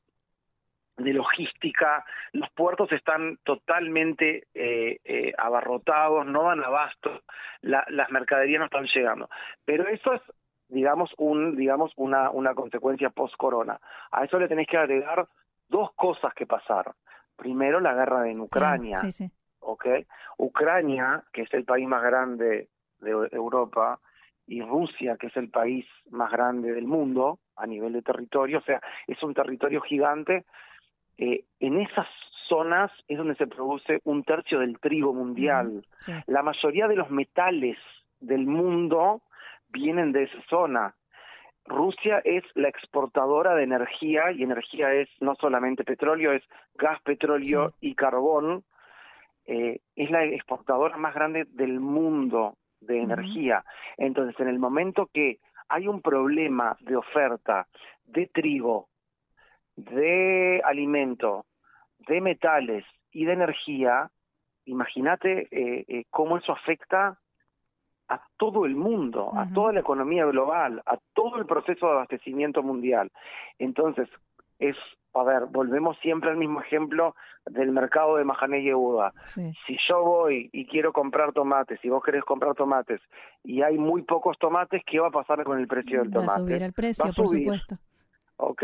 de 0.96 1.12
logística, 1.12 2.06
los 2.32 2.50
puertos 2.52 2.90
están 2.94 3.38
totalmente 3.44 4.48
eh, 4.54 5.00
eh, 5.04 5.34
abarrotados, 5.38 6.26
no 6.26 6.44
dan 6.44 6.64
abasto, 6.64 7.22
las 7.62 8.10
mercaderías 8.12 8.60
no 8.60 8.66
están 8.68 8.86
llegando. 8.86 9.30
Pero 9.66 9.90
eso 9.90 10.14
es, 10.14 10.22
digamos, 10.70 11.14
un, 11.18 11.58
digamos 11.58 11.92
una, 11.98 12.30
una 12.30 12.56
consecuencia 12.56 13.10
post-corona. 13.10 13.78
A 14.12 14.24
eso 14.24 14.40
le 14.40 14.48
tenéis 14.48 14.70
que 14.70 14.78
agregar 14.78 15.28
dos 15.68 15.92
cosas 15.98 16.34
que 16.34 16.46
pasaron. 16.46 16.94
Primero, 17.36 17.82
la 17.82 17.94
guerra 17.94 18.30
en 18.30 18.40
Ucrania. 18.40 19.02
Ucrania, 20.38 21.24
que 21.32 21.44
es 21.44 21.54
el 21.54 21.66
país 21.66 21.88
más 21.88 22.04
grande 22.04 22.70
de 23.00 23.12
Europa, 23.32 24.00
y 24.48 24.62
Rusia, 24.62 25.16
que 25.18 25.28
es 25.28 25.38
el 25.38 25.50
país 25.50 25.86
más 26.10 26.32
grande 26.32 26.74
del 26.74 26.86
mundo 26.86 27.40
a 27.56 27.66
nivel 27.66 27.94
de 27.94 28.02
territorio, 28.02 28.58
o 28.58 28.62
sea, 28.64 28.82
es 29.08 29.22
un 29.24 29.34
territorio 29.34 29.80
gigante 29.82 30.46
eh, 31.18 31.46
en 31.60 31.80
esas 31.80 32.08
zonas 32.50 32.92
es 33.08 33.18
donde 33.18 33.36
se 33.36 33.48
produce 33.48 34.02
un 34.04 34.24
tercio 34.24 34.60
del 34.60 34.80
trigo 34.80 35.14
mundial. 35.14 35.86
La 36.28 36.44
mayoría 36.44 36.88
de 36.88 36.96
los 36.96 37.10
metales 37.10 37.78
del 38.20 38.46
mundo 38.46 39.22
vienen 39.70 40.12
de 40.12 40.24
esa 40.24 40.42
zona. 40.50 40.96
Rusia 41.66 42.22
es 42.26 42.44
la 42.56 42.68
exportadora 42.68 43.56
de 43.56 43.64
energía 43.64 44.32
y 44.32 44.44
energía 44.44 44.92
es 44.94 45.08
no 45.22 45.36
solamente 45.36 45.84
petróleo, 45.84 46.34
es 46.34 46.44
gas, 46.76 47.00
petróleo 47.04 47.74
y 47.80 47.94
carbón. 47.96 48.64
Eh, 49.46 49.80
es 49.96 50.12
la 50.12 50.24
exportadora 50.26 50.98
más 50.98 51.14
grande 51.14 51.46
del 51.50 51.80
mundo 51.80 52.56
de 52.80 53.02
energía. 53.02 53.64
Entonces, 53.98 54.40
en 54.40 54.48
el 54.48 54.60
momento 54.60 55.10
que 55.14 55.40
hay 55.70 55.88
un 55.88 56.02
problema 56.02 56.78
de 56.82 56.96
oferta 56.96 57.68
de 58.06 58.28
trigo, 58.28 58.88
de 59.76 60.62
alimento, 60.66 61.46
de 62.08 62.22
metales 62.22 62.86
y 63.12 63.26
de 63.26 63.34
energía, 63.34 64.10
imagínate 64.66 65.48
eh, 65.52 65.86
eh, 65.88 66.06
cómo 66.10 66.38
eso 66.38 66.52
afecta 66.52 67.18
a 68.10 68.22
todo 68.36 68.66
el 68.66 68.76
mundo, 68.76 69.32
a 69.34 69.48
toda 69.54 69.72
la 69.72 69.80
economía 69.80 70.26
global, 70.26 70.82
a 70.86 70.98
todo 71.14 71.38
el 71.38 71.46
proceso 71.46 71.86
de 71.86 71.94
abastecimiento 71.94 72.62
mundial. 72.62 73.10
Entonces, 73.58 74.10
es, 74.60 74.76
a 75.14 75.24
ver, 75.24 75.46
volvemos 75.50 75.98
siempre 76.00 76.30
al 76.30 76.38
mismo 76.38 76.62
ejemplo 76.62 77.16
del 77.46 77.72
mercado 77.72 78.18
de 78.18 78.24
Mahané 78.24 78.60
y 78.60 78.64
Yehuda. 78.66 79.14
Si 79.26 79.78
yo 79.88 80.04
voy 80.04 80.50
y 80.54 80.66
quiero 80.66 80.94
comprar 80.94 81.34
tomates, 81.34 81.80
si 81.82 81.90
vos 81.90 82.04
querés 82.04 82.24
comprar 82.24 82.56
tomates 82.56 83.02
y 83.44 83.62
hay 83.62 83.78
muy 83.78 84.04
pocos 84.04 84.38
tomates, 84.38 84.82
¿qué 84.86 85.00
va 85.00 85.08
a 85.08 85.12
pasar 85.12 85.44
con 85.44 85.60
el 85.60 85.68
precio 85.68 86.00
del 86.02 86.12
tomate? 86.12 86.30
Va 86.30 86.36
a 86.36 86.40
subir 86.40 86.64
el 86.64 86.74
precio, 86.74 87.12
por 87.14 87.28
supuesto. 87.28 87.78
¿ok? 88.42 88.64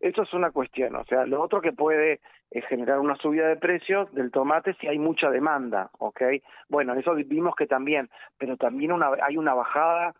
Eso 0.00 0.22
es 0.22 0.32
una 0.32 0.50
cuestión, 0.50 0.96
o 0.96 1.04
sea, 1.04 1.26
lo 1.26 1.42
otro 1.42 1.60
que 1.60 1.72
puede 1.72 2.20
eh, 2.50 2.62
generar 2.62 2.98
una 2.98 3.14
subida 3.16 3.46
de 3.46 3.56
precios 3.56 4.12
del 4.14 4.30
tomate 4.30 4.74
si 4.80 4.86
hay 4.86 4.98
mucha 4.98 5.30
demanda, 5.30 5.90
¿ok? 5.98 6.22
Bueno, 6.68 6.94
eso 6.94 7.14
vimos 7.14 7.54
que 7.54 7.66
también, 7.66 8.08
pero 8.38 8.56
también 8.56 8.90
una, 8.90 9.10
hay 9.22 9.36
una 9.36 9.52
bajada 9.52 10.14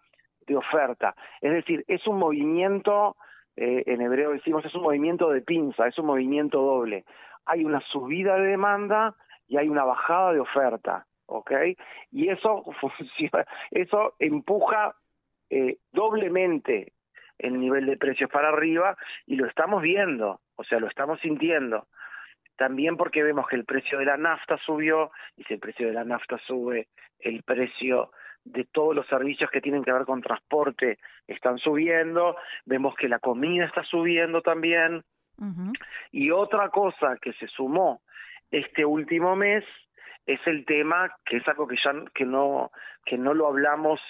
de 0.46 0.56
oferta, 0.56 1.14
es 1.40 1.52
decir, 1.52 1.84
es 1.88 2.06
un 2.06 2.18
movimiento, 2.18 3.16
eh, 3.60 3.82
en 3.86 4.00
hebreo 4.00 4.30
decimos, 4.30 4.64
es 4.64 4.74
un 4.76 4.82
movimiento 4.82 5.30
de 5.30 5.40
pinza, 5.40 5.88
es 5.88 5.98
un 5.98 6.06
movimiento 6.06 6.60
doble, 6.60 7.04
hay 7.44 7.64
una 7.64 7.80
subida 7.80 8.36
de 8.36 8.50
demanda 8.50 9.16
y 9.48 9.56
hay 9.56 9.68
una 9.68 9.82
bajada 9.82 10.32
de 10.32 10.38
oferta, 10.38 11.06
¿ok? 11.26 11.50
Y 12.12 12.28
eso 12.28 12.64
funciona, 12.80 13.44
eso 13.72 14.14
empuja 14.20 14.94
eh, 15.50 15.78
doblemente 15.90 16.92
el 17.36 17.58
nivel 17.58 17.86
de 17.86 17.96
precios 17.96 18.30
para 18.30 18.50
arriba 18.50 18.96
y 19.26 19.34
lo 19.34 19.46
estamos 19.48 19.82
viendo, 19.82 20.40
o 20.54 20.62
sea, 20.62 20.78
lo 20.78 20.86
estamos 20.86 21.18
sintiendo. 21.18 21.88
También 22.56 22.96
porque 22.96 23.24
vemos 23.24 23.48
que 23.48 23.56
el 23.56 23.64
precio 23.64 23.98
de 23.98 24.04
la 24.04 24.16
nafta 24.16 24.56
subió 24.58 25.10
y 25.36 25.42
si 25.44 25.54
el 25.54 25.60
precio 25.60 25.88
de 25.88 25.94
la 25.94 26.04
nafta 26.04 26.38
sube, 26.46 26.86
el 27.18 27.42
precio 27.42 28.12
de 28.52 28.64
todos 28.64 28.94
los 28.94 29.06
servicios 29.06 29.50
que 29.50 29.60
tienen 29.60 29.84
que 29.84 29.92
ver 29.92 30.04
con 30.04 30.22
transporte 30.22 30.98
están 31.26 31.58
subiendo, 31.58 32.36
vemos 32.64 32.94
que 32.96 33.08
la 33.08 33.18
comida 33.18 33.66
está 33.66 33.82
subiendo 33.84 34.42
también. 34.42 35.04
Y 36.10 36.30
otra 36.32 36.68
cosa 36.70 37.16
que 37.22 37.32
se 37.34 37.46
sumó 37.46 38.00
este 38.50 38.84
último 38.84 39.36
mes 39.36 39.64
es 40.26 40.40
el 40.46 40.64
tema 40.64 41.14
que 41.24 41.36
es 41.36 41.48
algo 41.48 41.68
que 41.68 41.76
ya 41.76 41.92
que 42.12 42.24
no 42.24 42.70
que 43.04 43.16
no 43.16 43.34
lo 43.34 43.46
hablamos 43.46 44.00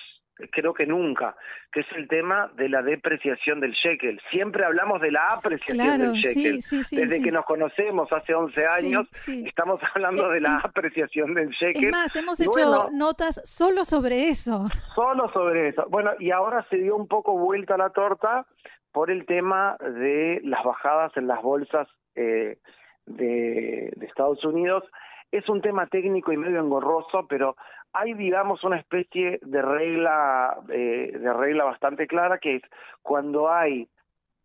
creo 0.51 0.73
que 0.73 0.87
nunca, 0.87 1.37
que 1.73 1.81
es 1.81 1.87
el 1.97 2.09
tema 2.09 2.51
de 2.55 2.69
la 2.69 2.83
depreciación 2.83 3.61
del 3.61 3.73
shekel. 3.73 4.21
Siempre 4.31 4.65
hablamos 4.65 5.01
de 5.01 5.11
la 5.11 5.33
apreciación 5.33 5.99
del 5.99 6.13
shekel. 6.13 6.61
Desde 6.91 7.23
que 7.23 7.33
nos 7.33 7.45
conocemos 7.45 8.13
hace 8.13 8.35
11 8.35 8.67
años, 8.67 9.09
estamos 9.29 9.81
hablando 9.95 10.29
de 10.31 10.41
la 10.41 10.57
eh, 10.57 10.61
apreciación 10.65 11.35
del 11.35 11.51
shekel. 11.51 11.87
Es 11.87 11.91
más, 11.91 12.17
hemos 12.17 12.41
hecho 12.41 12.91
notas 12.93 13.41
solo 13.45 13.85
sobre 13.85 14.29
eso. 14.29 14.69
Solo 14.95 15.31
sobre 15.33 15.69
eso. 15.69 15.87
Bueno, 15.89 16.13
y 16.19 16.31
ahora 16.31 16.65
se 16.71 16.77
dio 16.77 16.97
un 16.97 17.09
poco 17.09 17.37
vuelta 17.37 17.77
la 17.77 17.91
torta 17.91 18.47
por 18.93 19.11
el 19.11 19.27
tema 19.27 19.77
de 19.81 20.41
las 20.45 20.65
bajadas 20.65 21.17
en 21.17 21.27
las 21.27 21.43
bolsas 21.43 21.89
eh, 22.15 22.59
de, 23.07 23.93
de 23.97 24.07
Estados 24.07 24.45
Unidos. 24.45 24.85
Es 25.31 25.49
un 25.49 25.61
tema 25.61 25.87
técnico 25.89 26.33
y 26.33 26.37
medio 26.37 26.61
engorroso, 26.61 27.27
pero 27.29 27.55
hay 27.93 28.15
digamos 28.15 28.65
una 28.65 28.79
especie 28.79 29.39
de 29.43 29.63
regla 29.63 30.59
eh, 30.69 31.13
de 31.19 31.33
regla 31.33 31.65
bastante 31.65 32.07
clara 32.07 32.39
que 32.39 32.57
es 32.57 32.63
cuando 33.03 33.51
hay 33.51 33.89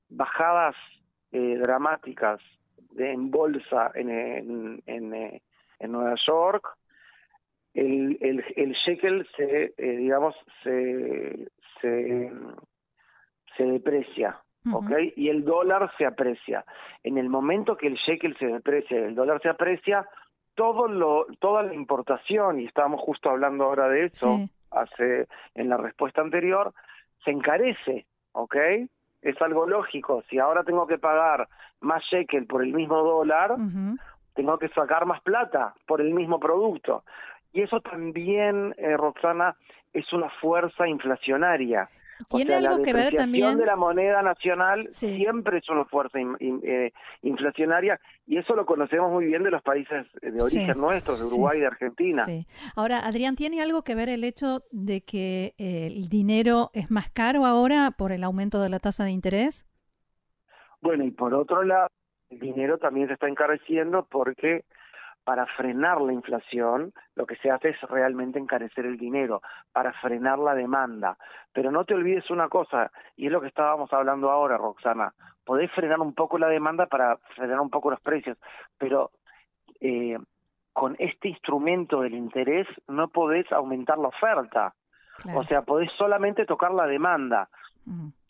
bajadas 0.10 0.76
eh, 1.32 1.58
dramáticas 1.58 2.40
de, 2.92 3.12
en 3.12 3.32
bolsa 3.32 3.92
en, 3.96 4.10
en, 4.10 4.84
en, 4.86 5.14
eh, 5.14 5.42
Nueva 5.88 6.16
York 6.26 6.66
el, 7.74 8.18
el, 8.22 8.44
el 8.56 8.74
shekel 8.74 9.28
se 9.36 9.74
digamos 9.78 10.36
se 10.64 11.50
se, 11.82 12.32
se 13.58 13.64
deprecia 13.66 14.40
¿ok? 14.72 14.92
Y 15.16 15.30
el 15.30 15.44
dólar 15.44 15.92
se 15.98 16.06
aprecia. 16.06 16.64
En 17.04 17.18
el 17.18 17.30
momento 17.30 17.76
que 17.76 17.88
el 17.88 17.96
shekel 17.96 18.38
se 18.38 18.46
deprecia 18.46 19.00
y 19.00 19.04
el 19.04 19.16
dólar 19.16 19.42
se 19.42 19.50
aprecia, 19.50 20.08
todo 20.56 20.88
lo, 20.88 21.26
toda 21.40 21.64
la 21.64 21.74
importación, 21.74 22.60
y 22.60 22.66
estábamos 22.66 23.02
justo 23.02 23.30
hablando 23.30 23.66
ahora 23.66 23.88
de 23.90 24.06
eso, 24.06 24.40
hace 24.72 25.28
en 25.56 25.70
la 25.70 25.78
respuesta 25.78 26.22
anterior, 26.22 26.74
se 27.24 27.32
encarece, 27.32 28.06
¿ok? 28.34 28.56
Es 29.22 29.42
algo 29.42 29.66
lógico. 29.66 30.24
Si 30.30 30.40
ahora 30.40 30.64
tengo 30.64 30.86
que 30.86 30.98
pagar 30.98 31.48
más 31.80 32.04
shekel 32.04 32.46
por 32.46 32.64
el 32.64 32.74
mismo 32.74 33.02
dólar, 33.04 33.56
tengo 34.34 34.58
que 34.58 34.70
sacar 34.70 35.06
más 35.06 35.22
plata 35.22 35.74
por 35.86 36.02
el 36.02 36.14
mismo 36.14 36.40
producto. 36.40 37.04
Y 37.54 37.62
eso 37.62 37.80
también, 37.82 38.74
eh, 38.78 38.98
Roxana, 38.98 39.56
es 39.94 40.12
una 40.12 40.30
fuerza 40.42 40.88
inflacionaria. 40.88 41.90
Tiene 42.30 42.56
algo 42.56 42.82
que 42.82 42.94
ver 42.94 43.14
también. 43.14 43.58
de 43.58 43.66
la 43.66 43.76
moneda 43.76 44.22
nacional 44.22 44.88
siempre 44.92 45.60
es 45.60 45.70
una 45.70 45.86
fuerza 45.86 46.20
eh, 46.20 46.92
inflacionaria 47.22 48.00
y 48.26 48.38
eso 48.38 48.56
lo 48.56 48.66
conocemos 48.66 49.12
muy 49.12 49.26
bien 49.26 49.44
de 49.44 49.52
los 49.52 49.62
países 49.62 50.08
de 50.22 50.42
origen 50.42 50.78
nuestros, 50.78 51.20
de 51.20 51.26
Uruguay 51.26 51.58
y 51.58 51.62
de 51.62 51.68
Argentina. 51.68 52.26
Ahora, 52.76 53.00
Adrián, 53.00 53.36
¿tiene 53.36 53.62
algo 53.62 53.84
que 53.84 53.96
ver 53.96 54.10
el 54.10 54.24
hecho 54.24 54.62
de 54.72 55.02
que 55.02 55.54
eh, 55.58 55.88
el 55.88 56.10
dinero 56.10 56.70
es 56.74 56.90
más 56.92 57.10
caro 57.10 57.46
ahora 57.46 57.92
por 57.98 58.12
el 58.12 58.24
aumento 58.24 58.62
de 58.62 58.70
la 58.70 58.80
tasa 58.80 59.04
de 59.04 59.12
interés? 59.12 59.66
Bueno, 60.82 61.04
y 61.06 61.12
por 61.12 61.34
otro 61.34 61.64
lado, 61.64 61.88
el 62.30 62.40
dinero 62.40 62.78
también 62.78 63.08
se 63.08 63.14
está 63.14 63.28
encareciendo 63.28 64.08
porque 64.10 64.66
para 65.24 65.46
frenar 65.46 66.02
la 66.02 66.14
inflación, 66.14 66.94
lo 67.16 67.26
que 67.26 67.36
se 67.38 67.50
hace 67.50 67.70
es 67.70 67.82
realmente 67.84 68.40
encarecer 68.40 68.86
el 68.86 68.98
dinero, 68.98 69.42
para 69.72 69.94
frenar 69.94 70.40
la 70.40 70.54
demanda. 70.54 71.18
Pero 71.54 71.72
no 71.72 71.86
te 71.86 71.94
olvides 71.94 72.30
una 72.30 72.50
cosa, 72.50 72.92
y 73.16 73.28
es 73.28 73.32
lo 73.32 73.42
que 73.42 73.48
estábamos 73.48 73.92
hablando 73.94 74.30
ahora, 74.30 74.58
Roxana, 74.58 75.14
podés 75.46 75.72
frenar 75.72 76.00
un 76.00 76.14
poco 76.14 76.38
la 76.38 76.48
demanda 76.48 76.86
para 76.88 77.18
frenar 77.36 77.60
un 77.60 77.70
poco 77.70 77.90
los 77.90 78.02
precios, 78.02 78.38
pero 78.78 79.12
eh, 79.80 80.18
con 80.74 80.96
este 81.00 81.30
instrumento 81.30 82.02
del 82.02 82.16
interés 82.16 82.68
no 82.88 83.08
podés 83.08 83.50
aumentar 83.52 83.98
la 83.98 84.08
oferta. 84.08 84.74
O 85.36 85.44
sea, 85.44 85.62
podés 85.62 85.92
solamente 85.98 86.46
tocar 86.46 86.72
la 86.72 86.88
demanda. 86.88 87.48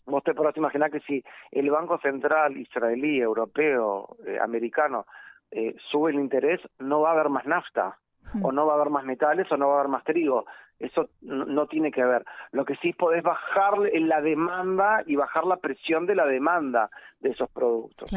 Vos 0.05 0.23
te 0.23 0.33
podrás 0.33 0.55
imaginar 0.57 0.91
que 0.91 1.00
si 1.00 1.23
el 1.51 1.69
Banco 1.69 1.97
Central 2.00 2.57
israelí, 2.57 3.21
europeo, 3.21 4.17
eh, 4.27 4.38
americano 4.39 5.05
eh, 5.55 5.75
sube 5.91 6.12
el 6.12 6.19
interés, 6.19 6.60
no 6.79 7.01
va 7.01 7.10
a 7.10 7.13
haber 7.13 7.29
más 7.29 7.45
nafta. 7.45 7.98
o 8.41 8.51
no 8.51 8.65
va 8.65 8.74
a 8.74 8.75
haber 8.77 8.89
más 8.89 9.03
metales 9.03 9.51
o 9.51 9.57
no 9.57 9.67
va 9.67 9.75
a 9.75 9.79
haber 9.79 9.91
más 9.91 10.03
trigo. 10.03 10.45
Eso 10.79 11.10
no, 11.22 11.67
tiene 11.67 11.91
que 11.91 12.03
ver. 12.03 12.25
Lo 12.51 12.65
que 12.65 12.75
sí 12.77 12.93
podés 12.93 13.22
bajar 13.22 13.77
la 13.77 14.22
demanda 14.22 15.03
y 15.05 15.15
bajar 15.15 15.45
la 15.45 15.57
presión 15.57 16.05
de 16.05 16.15
la 16.15 16.25
demanda 16.25 16.89
de 17.19 17.29
esos 17.29 17.50
productos. 17.51 18.12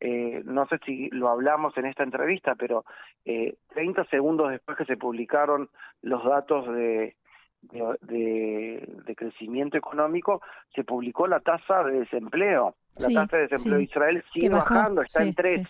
Eh, 0.00 0.42
no 0.44 0.66
sé 0.66 0.78
si 0.84 1.08
lo 1.10 1.28
hablamos 1.28 1.76
en 1.78 1.86
esta 1.86 2.02
entrevista, 2.02 2.54
pero 2.56 2.84
eh, 3.24 3.56
30 3.74 4.04
segundos 4.06 4.50
después 4.50 4.76
que 4.76 4.84
se 4.84 4.96
publicaron 4.96 5.70
los 6.02 6.22
datos 6.24 6.66
de, 6.74 7.16
de, 7.62 9.14
crecimiento 9.16 9.76
económico, 9.78 10.42
se 10.74 10.84
publicó 10.84 11.26
la 11.26 11.40
tasa 11.40 11.82
de 11.84 12.00
desempleo. 12.00 12.74
La 12.96 13.22
tasa 13.22 13.36
de 13.38 13.48
desempleo 13.48 13.78
de 13.78 13.84
Israel 13.84 14.24
sigue 14.32 14.50
bajando, 14.50 15.02
está 15.02 15.22
en 15.22 15.34
3, 15.34 15.68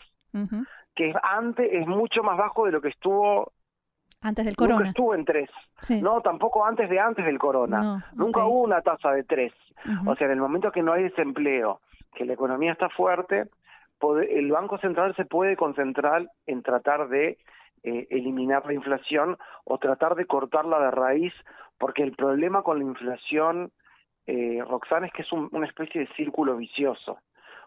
que 0.95 1.13
antes 1.23 1.69
es 1.73 1.87
mucho 1.87 2.23
más 2.23 2.37
bajo 2.37 2.67
de 2.67 2.73
lo 2.73 2.81
que 2.81 2.89
estuvo 2.89 3.53
antes 4.21 4.45
del 4.47 4.57
corona. 4.57 4.79
Nunca 4.79 4.89
estuvo 4.89 5.15
en 5.15 5.25
3. 5.25 5.51
No, 6.01 6.23
tampoco 6.23 6.65
antes 6.65 6.89
de 6.89 6.99
antes 6.99 7.27
del 7.27 7.39
corona. 7.39 8.07
Nunca 8.15 8.47
hubo 8.47 8.63
una 8.63 8.81
tasa 8.81 9.11
de 9.13 9.23
3. 9.23 9.53
O 10.07 10.17
sea, 10.17 10.27
en 10.27 10.33
el 10.33 10.41
momento 10.41 10.73
que 10.73 10.83
no 10.83 10.95
hay 10.95 11.03
desempleo, 11.03 11.81
que 12.15 12.25
la 12.25 12.33
economía 12.33 12.73
está 12.73 12.89
fuerte, 12.89 13.49
el 14.31 14.51
Banco 14.51 14.79
Central 14.79 15.15
se 15.17 15.25
puede 15.25 15.57
concentrar 15.57 16.27
en 16.47 16.63
tratar 16.63 17.09
de 17.09 17.39
eh, 17.83 18.07
eliminar 18.11 18.65
la 18.67 18.73
inflación 18.73 19.37
o 19.65 19.79
tratar 19.79 20.15
de 20.15 20.27
cortarla 20.27 20.79
de 20.79 20.91
raíz, 20.91 21.33
porque 21.79 22.03
el 22.03 22.13
problema 22.13 22.63
con 22.63 22.79
la 22.79 22.85
inflación, 22.85 23.73
eh, 24.27 24.63
Roxana, 24.67 25.07
es 25.07 25.13
que 25.13 25.23
es 25.23 25.33
una 25.33 25.67
especie 25.67 26.01
de 26.01 26.15
círculo 26.15 26.57
vicioso. 26.57 27.19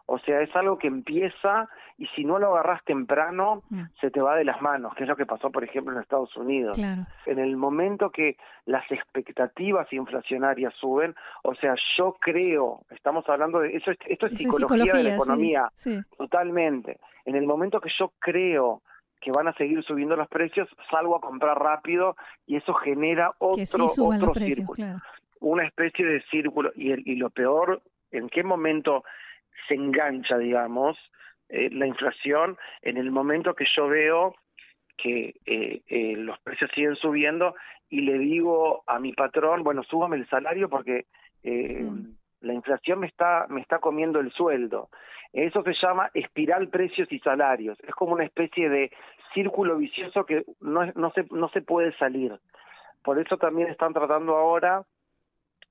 O 0.09 0.19
sea, 0.19 0.41
es 0.41 0.55
algo 0.55 0.77
que 0.77 0.87
empieza 0.87 1.69
y 1.97 2.07
si 2.15 2.23
no 2.23 2.39
lo 2.39 2.53
agarras 2.55 2.81
temprano, 2.85 3.63
mm. 3.69 3.81
se 3.99 4.09
te 4.09 4.21
va 4.21 4.37
de 4.37 4.45
las 4.45 4.61
manos, 4.61 4.95
que 4.95 5.03
es 5.03 5.09
lo 5.09 5.17
que 5.17 5.25
pasó, 5.25 5.51
por 5.51 5.65
ejemplo, 5.65 5.93
en 5.93 6.01
Estados 6.01 6.35
Unidos. 6.37 6.77
En 7.25 7.39
el 7.39 7.57
momento 7.57 8.09
que 8.09 8.37
las 8.65 8.89
expectativas 8.89 9.91
inflacionarias 9.91 10.73
suben, 10.75 11.13
o 11.43 11.55
sea, 11.55 11.75
yo 11.97 12.15
creo, 12.21 12.85
estamos 12.91 13.27
hablando 13.27 13.59
de 13.59 13.75
eso, 13.75 13.91
esto 14.05 14.27
es, 14.27 14.37
psicología, 14.37 14.93
de 14.93 15.03
la 15.03 15.15
economía, 15.15 15.71
totalmente. 16.17 16.99
En 17.25 17.35
el 17.35 17.45
momento 17.45 17.81
que 17.81 17.89
yo 17.99 18.13
creo 18.19 18.83
que 19.19 19.31
van 19.31 19.49
a 19.49 19.53
seguir 19.55 19.83
subiendo 19.83 20.15
los 20.15 20.29
precios, 20.29 20.69
salgo 20.89 21.17
a 21.17 21.21
comprar 21.21 21.59
rápido 21.59 22.15
y 22.45 22.55
eso 22.55 22.73
genera 22.75 23.33
otro, 23.39 23.87
otro 24.05 24.33
círculo. 24.35 25.01
Una 25.41 25.65
especie 25.65 26.05
de 26.05 26.21
círculo. 26.31 26.71
Y, 26.75 27.11
y 27.11 27.15
lo 27.17 27.29
peor, 27.29 27.81
¿en 28.11 28.29
qué 28.29 28.43
momento 28.43 29.03
se 29.67 29.75
engancha, 29.75 30.37
digamos, 30.37 30.97
eh, 31.49 31.69
la 31.71 31.87
inflación 31.87 32.57
en 32.81 32.97
el 32.97 33.11
momento 33.11 33.55
que 33.55 33.65
yo 33.75 33.87
veo 33.87 34.35
que 34.97 35.35
eh, 35.45 35.81
eh, 35.87 36.15
los 36.17 36.39
precios 36.39 36.69
siguen 36.73 36.95
subiendo 36.95 37.55
y 37.89 38.01
le 38.01 38.17
digo 38.17 38.83
a 38.87 38.99
mi 38.99 39.13
patrón, 39.13 39.63
bueno, 39.63 39.83
súbame 39.83 40.17
el 40.17 40.27
salario 40.27 40.69
porque 40.69 41.05
la 42.41 42.53
inflación 42.53 42.99
me 42.99 43.07
está, 43.07 43.45
me 43.47 43.61
está 43.61 43.79
comiendo 43.79 44.19
el 44.19 44.33
sueldo. 44.33 44.89
Eso 45.31 45.63
se 45.63 45.73
llama 45.81 46.09
espiral 46.13 46.67
precios 46.67 47.09
y 47.11 47.19
salarios. 47.19 47.77
Es 47.87 47.95
como 47.95 48.13
una 48.13 48.25
especie 48.25 48.67
de 48.67 48.91
círculo 49.33 49.77
vicioso 49.77 50.25
que 50.25 50.43
no, 50.59 50.85
no, 50.95 51.11
se, 51.11 51.25
no 51.31 51.47
se 51.49 51.61
puede 51.61 51.95
salir. 51.97 52.37
Por 53.03 53.19
eso 53.19 53.37
también 53.37 53.69
están 53.69 53.93
tratando 53.93 54.35
ahora 54.35 54.83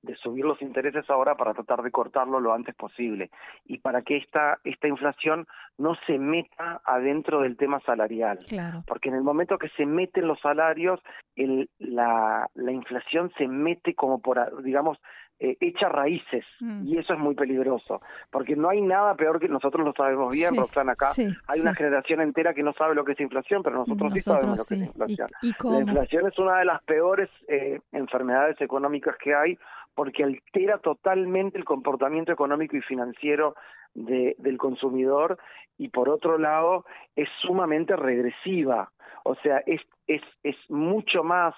de 0.07 0.17
subir 0.17 0.45
los 0.45 0.61
intereses 0.63 1.09
ahora 1.11 1.35
para 1.35 1.53
tratar 1.53 1.83
de 1.83 1.91
cortarlo 1.91 2.41
lo 2.41 2.55
antes 2.55 2.75
posible. 2.75 3.31
Y 3.67 3.79
para 3.79 4.03
que 4.03 4.17
esta 4.17 4.59
esta 4.65 4.89
inflación 4.89 5.47
no 5.79 5.95
se 6.07 6.19
meta 6.19 6.81
adentro 6.85 7.43
del 7.43 7.57
tema 7.57 7.81
salarial. 7.81 8.39
Porque 8.87 9.09
en 9.09 9.17
el 9.17 9.23
momento 9.23 9.59
que 9.59 9.69
se 9.71 9.85
meten 9.85 10.27
los 10.27 10.41
salarios 10.41 11.01
el, 11.35 11.69
la, 11.79 12.49
la 12.55 12.73
inflación 12.73 13.31
se 13.37 13.47
mete 13.47 13.95
como 13.95 14.21
por 14.21 14.63
digamos 14.63 14.99
eh, 15.39 15.55
echa 15.61 15.91
raíces. 15.91 16.47
Mm. 16.61 16.87
y 16.87 16.99
eso 16.99 17.13
es 17.13 17.19
muy 17.19 17.35
peligroso. 17.35 18.01
Porque 18.31 18.57
no 18.57 18.71
hay 18.71 18.81
nada 18.81 19.15
peor 19.15 19.39
que 19.39 19.49
nosotros 19.49 19.85
lo 19.85 19.93
sabemos 19.93 20.33
bien 20.33 20.57
Roxana 20.57 20.93
acá 20.93 21.11
hay 21.47 21.61
una 21.61 21.75
generación 21.75 22.23
entera 22.23 22.55
que 22.55 22.63
no 22.63 22.73
sabe 22.73 22.95
lo 22.95 23.05
que 23.05 23.13
es 23.13 23.21
inflación 23.21 23.63
pero 23.63 23.77
nosotros, 23.77 24.13
sí 24.15 24.21
sabemos 24.21 24.59
lo 24.59 24.65
que 24.65 24.75
es 24.75 24.89
inflación. 24.89 25.29
la 25.43 25.81
inflación 25.81 26.27
es 26.27 26.39
una 26.39 26.59
de 26.59 26.65
las 26.65 26.83
peores 26.85 27.29
eh, 27.49 27.81
enfermedades 27.93 28.59
económicas 28.61 29.17
que 29.23 29.35
hay 29.35 29.59
porque 29.97 30.23
altera 30.23 30.79
totalmente 30.79 31.59
el 31.59 31.65
comportamiento 31.65 32.31
económico 32.31 32.77
y 32.77 32.83
financiero 32.83 33.57
del 33.95 34.59
consumidor 34.59 35.39
y 35.79 35.89
por 35.89 36.11
otro 36.11 36.39
lado 36.39 36.85
es 37.17 37.29
sumamente 37.41 37.97
regresiva, 37.97 38.93
o 39.25 39.35
sea, 39.37 39.63
es, 39.67 39.81
es, 40.07 40.21
es 40.43 40.57
mucho 40.69 41.25
más 41.25 41.55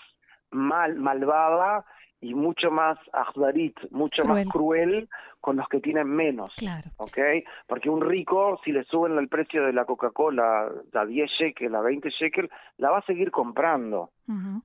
mal, 0.53 0.95
malvada 0.95 1.85
y 2.21 2.35
mucho 2.35 2.71
más 2.71 2.99
ajdarit, 3.13 3.77
mucho 3.91 4.25
más 4.25 4.45
cruel 4.47 5.09
con 5.41 5.57
los 5.57 5.69
que 5.69 5.81
tienen 5.81 6.09
menos. 6.09 6.53
Claro. 6.57 6.91
¿Ok? 6.97 7.19
Porque 7.67 7.89
un 7.89 8.01
rico, 8.01 8.61
si 8.65 8.73
le 8.73 8.85
suben 8.85 9.17
el 9.19 9.29
precio 9.29 9.65
de 9.65 9.73
la 9.73 9.85
Coca-Cola 9.85 10.69
a 10.93 11.05
10 11.05 11.31
shekel, 11.31 11.75
a 11.75 11.81
20 11.81 12.11
shekel, 12.11 12.51
la 12.79 12.91
va 12.91 12.99
a 12.99 13.07
seguir 13.07 13.31
comprando. 13.31 14.11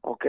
¿Ok? 0.01 0.25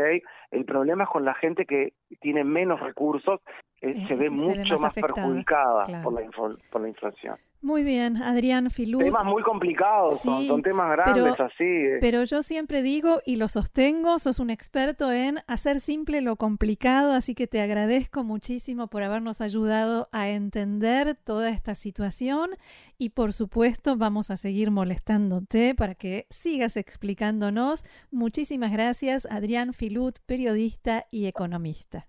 El 0.51 0.65
problema 0.65 1.05
es 1.05 1.11
con 1.11 1.25
la 1.25 1.35
gente 1.35 1.65
que 1.67 1.95
tiene 2.21 2.45
menos 2.45 2.79
recursos, 2.81 3.41
eh, 3.81 4.07
se 4.07 4.15
ve 4.15 4.31
mucho 4.31 4.79
más, 4.79 4.95
perjudicada 4.95 6.03
por, 6.03 6.13
la, 6.13 6.31
por 6.71 6.81
la 6.81 6.89
inflación. 6.89 7.37
Muy 7.65 7.83
bien, 7.83 8.19
Adrián 8.19 8.69
Filut. 8.69 9.05
Temas 9.05 9.25
muy 9.25 9.43
complicados, 9.43 10.21
son, 10.21 10.63
temas 10.63 10.91
grandes 10.91 11.41
así. 11.41 11.65
Eh. 11.65 11.97
Pero 11.99 12.23
yo 12.25 12.43
siempre 12.43 12.83
digo 12.83 13.23
y 13.25 13.37
lo 13.37 13.49
sostengo, 13.49 14.19
sos 14.19 14.39
un 14.39 14.51
experto 14.51 15.11
en 15.11 15.39
hacer 15.47 15.81
simple 15.81 16.21
lo 16.21 16.37
complicado, 16.37 17.13
así 17.13 17.35
que 17.35 17.47
te 17.47 17.63
agradezco 17.63 18.23
muchísimo 18.23 18.89
por 18.89 19.03
habernos 19.03 19.41
ayudado 19.41 20.09
a 20.13 20.29
entender 20.29 21.17
toda 21.25 21.49
esta 21.49 21.75
situación 21.75 22.51
y 22.99 23.11
por 23.11 23.33
supuesto 23.33 23.97
vamos 23.97 24.31
a 24.31 24.37
seguir 24.37 24.71
molestándote 24.71 25.75
para 25.75 25.95
que 25.95 26.27
sigas 26.29 26.77
explicándonos. 26.77 27.87
Muchísimas 28.11 28.73
gracias, 28.73 29.27
Adrián 29.31 29.73
Filut, 29.73 30.19
periodista 30.27 31.07
y 31.11 31.29
economista. 31.29 32.09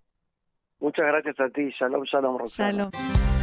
Muchas 0.82 1.06
gracias 1.06 1.40
a 1.40 1.48
ti, 1.48 1.70
Shalom, 1.80 2.04
Shalom, 2.04 2.40
Rosana. 2.40 2.90
Shalom. 2.92 3.35